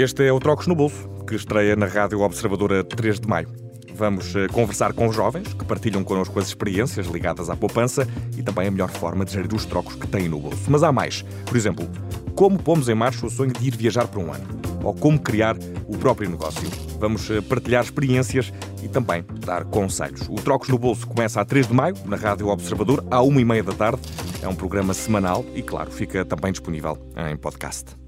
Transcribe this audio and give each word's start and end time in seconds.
Este 0.00 0.24
é 0.24 0.32
o 0.32 0.38
Trocos 0.38 0.68
no 0.68 0.76
Bolso, 0.76 1.08
que 1.26 1.34
estreia 1.34 1.74
na 1.74 1.86
Rádio 1.86 2.20
Observadora 2.20 2.84
3 2.84 3.18
de 3.18 3.26
maio. 3.26 3.48
Vamos 3.96 4.32
eh, 4.36 4.46
conversar 4.46 4.92
com 4.92 5.10
jovens 5.10 5.52
que 5.52 5.64
partilham 5.64 6.04
connosco 6.04 6.38
as 6.38 6.46
experiências 6.46 7.08
ligadas 7.08 7.50
à 7.50 7.56
poupança 7.56 8.06
e 8.36 8.40
também 8.44 8.68
a 8.68 8.70
melhor 8.70 8.90
forma 8.90 9.24
de 9.24 9.32
gerir 9.32 9.52
os 9.52 9.64
trocos 9.64 9.96
que 9.96 10.06
têm 10.06 10.28
no 10.28 10.38
bolso. 10.38 10.70
Mas 10.70 10.84
há 10.84 10.92
mais. 10.92 11.22
Por 11.44 11.56
exemplo, 11.56 11.84
como 12.36 12.62
pomos 12.62 12.88
em 12.88 12.94
marcha 12.94 13.26
o 13.26 13.28
sonho 13.28 13.52
de 13.52 13.66
ir 13.66 13.76
viajar 13.76 14.06
por 14.06 14.22
um 14.22 14.32
ano? 14.32 14.46
Ou 14.84 14.94
como 14.94 15.18
criar 15.18 15.56
o 15.88 15.98
próprio 15.98 16.30
negócio? 16.30 16.70
Vamos 17.00 17.28
eh, 17.28 17.40
partilhar 17.40 17.82
experiências 17.82 18.52
e 18.80 18.86
também 18.86 19.24
dar 19.44 19.64
conselhos. 19.64 20.28
O 20.28 20.36
Trocos 20.36 20.68
no 20.68 20.78
Bolso 20.78 21.08
começa 21.08 21.40
a 21.40 21.44
3 21.44 21.66
de 21.66 21.74
maio, 21.74 21.96
na 22.04 22.16
Rádio 22.16 22.46
Observador, 22.46 23.04
à 23.10 23.18
1h30 23.18 23.62
da 23.64 23.72
tarde. 23.72 24.02
É 24.40 24.46
um 24.46 24.54
programa 24.54 24.94
semanal 24.94 25.44
e, 25.56 25.60
claro, 25.60 25.90
fica 25.90 26.24
também 26.24 26.52
disponível 26.52 26.96
em 27.16 27.36
podcast. 27.36 28.07